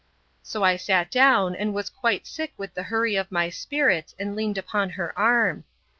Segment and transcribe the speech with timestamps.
[0.41, 4.35] So I sat down, and was quite sick with the hurry of my spirits, and
[4.35, 5.63] leaned upon her arm.